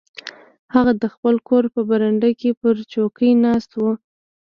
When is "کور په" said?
1.47-1.81